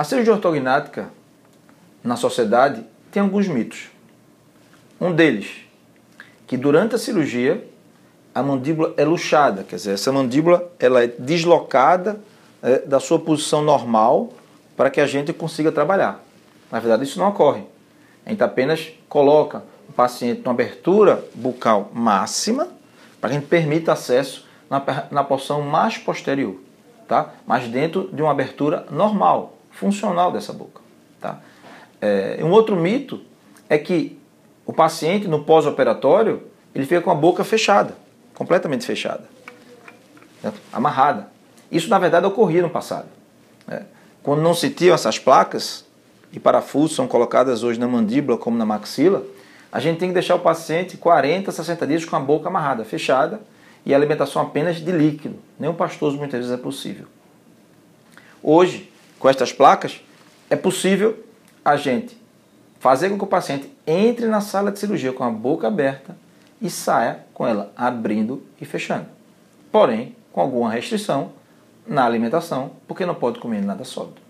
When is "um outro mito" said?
32.42-33.20